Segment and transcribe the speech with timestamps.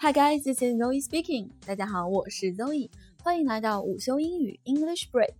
[0.00, 1.48] Hi guys, this is Zoe speaking.
[1.66, 2.88] 大家好，我是 Zoe，
[3.20, 5.34] 欢迎来到午休英语 English Break。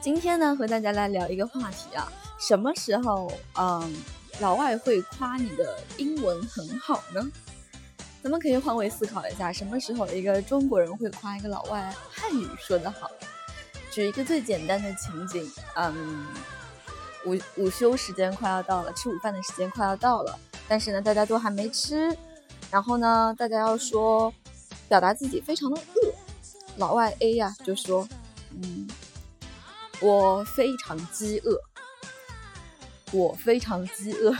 [0.00, 3.94] 今天呢，和大家来聊一个话题啊，什么时候嗯，
[4.40, 7.22] 老外会夸你的英文很好呢？
[8.20, 13.08] 咱们可以换位思考一下，什么时候一个中国人会夸一个老外汉语说得好？
[13.92, 16.26] 举一个最简单的情景，嗯。
[17.24, 22.16] 午午休时间快要到了，吃午饭的时间快要到了，但是呢，大家都还没吃。
[22.70, 24.32] 然后呢，大家要说
[24.88, 26.14] 表达自己非常的饿。
[26.76, 28.06] 老外 A 呀就说
[28.50, 28.88] ：“嗯，
[30.00, 31.60] 我非常饥饿，
[33.12, 34.36] 我非常饥饿。”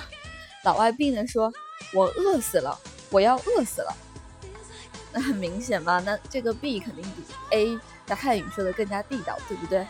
[0.64, 1.52] 老外 B 呢说
[1.94, 2.76] ：“我饿死了，
[3.10, 3.96] 我要饿死了。
[5.12, 9.86] ”那很明显嘛，那这个 B 肯定比 A 的汉语说的更加地道，对不对？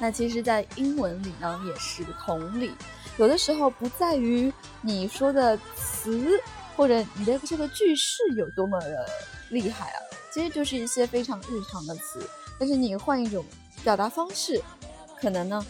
[0.00, 2.72] 那其实，在英文里呢，也是同理。
[3.16, 4.52] 有的时候不在于
[4.82, 6.38] 你说的词，
[6.76, 9.08] 或者你的这个句式有多么的
[9.50, 9.98] 厉害啊，
[10.32, 12.28] 其实就是一些非常日常的词。
[12.58, 13.44] 但是你换一种
[13.82, 14.60] 表达方式，
[15.20, 15.64] 可能呢，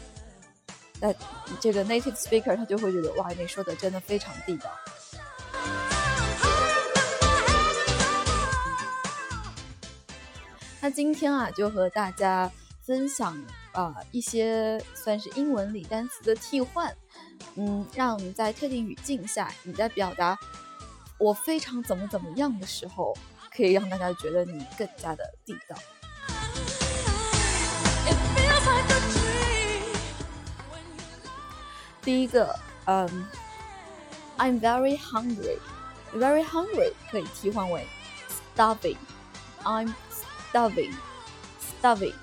[1.00, 1.14] 呃，
[1.60, 4.70] 这个 native speaker 他就会觉得，哇，你说的真的非常地道。
[10.80, 12.50] 那今天啊，就和大家
[12.82, 13.36] 分享。
[13.74, 16.96] 啊，一些算是英文里单词的替换，
[17.56, 20.38] 嗯，让你在特定语境下，你在表达
[21.18, 23.12] 我非常怎么怎么样的时候，
[23.54, 25.76] 可以让大家觉得你更加的地道。
[32.00, 33.26] 第一个，嗯
[34.38, 37.88] ，I'm very hungry，very hungry 可以替换为
[38.54, 39.92] starving，I'm
[40.52, 42.14] starving，starving。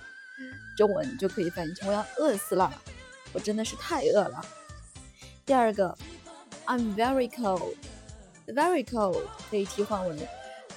[0.81, 2.73] 中文就可以翻译成我要饿死了，
[3.33, 4.45] 我真的是太饿了。
[5.45, 5.97] 第二个，
[6.67, 10.29] I'm very cold，very cold 可以替换为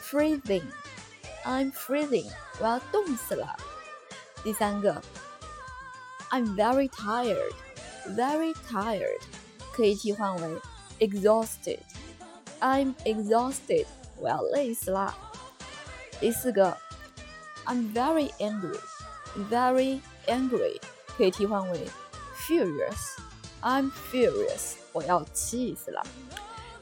[0.04, 3.56] freezing，I'm freezing 我要冻死了。
[4.44, 5.02] 第三个，
[6.30, 9.22] I'm very tired，very tired
[9.74, 10.62] 可以替换为
[11.00, 13.86] exhausted，I'm exhausted
[14.18, 15.16] 我要累死了。
[16.20, 16.78] 第四个，
[17.66, 18.80] I'm very angry。
[19.51, 20.81] Very angry
[21.17, 21.89] 可以替换为
[22.37, 23.17] furious。
[23.61, 26.07] I'm furious，我要气死了。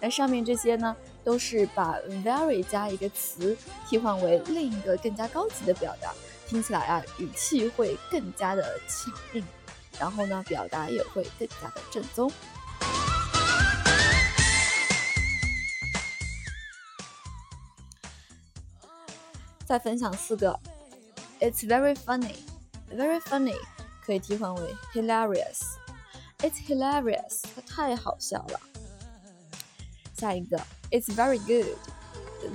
[0.00, 3.56] 那上面这些呢，都是把 very 加一个词
[3.88, 6.12] 替换为另一个更加高级的表达，
[6.46, 9.44] 听起来啊，语气会更加的强硬，
[9.98, 12.30] 然后呢，表达也会更加的正宗。
[19.64, 20.58] 再分享四个。
[21.41, 22.35] It's very funny,
[22.91, 23.55] very funny，
[24.05, 28.59] 可以替换为 hilarious。It's hilarious，它太好笑了。
[30.15, 30.59] 下一个，
[30.91, 31.77] It's very good,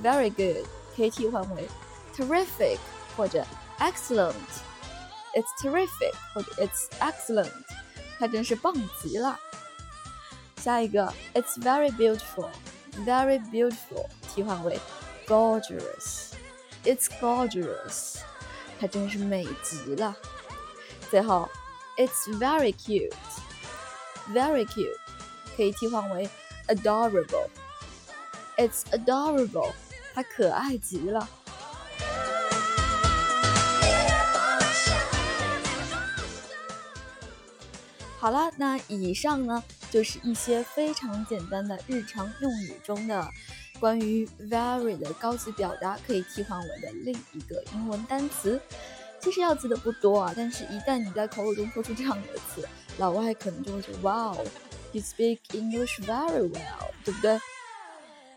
[0.01, 1.67] very good，可以替换为
[2.15, 2.77] terrific
[3.15, 3.45] 或者
[3.79, 7.51] excellent。It's terrific 或者 It's excellent，
[8.19, 9.39] 它真是棒极了。
[10.57, 12.49] 下一个，It's very beautiful,
[13.05, 14.79] very beautiful，替换为
[15.25, 18.17] gorgeous。It's gorgeous。
[18.80, 20.16] 它真是美极了。
[21.10, 21.48] 最后
[21.96, 23.12] ，It's very cute,
[24.32, 24.96] very cute，
[25.56, 26.28] 可以替换为
[26.68, 27.48] adorable。
[28.56, 29.72] It's adorable，
[30.14, 31.28] 它可爱极了。
[38.20, 43.28] 好了，那以上呢就是一些非常简单的日常用语中的。
[43.80, 48.60] 关于 very 的高级表达可以替换为的另一个英文单词，
[49.20, 57.38] 其实要记的不多啊，但是一旦你在口语中说出这样的词，老外可能就会觉得 Wow，you speak English very well，对不对？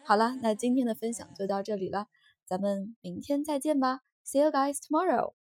[0.04, 2.06] 好了，那今天的分享就到这里了，
[2.46, 5.34] 咱们明天再见吧，See you guys tomorrow。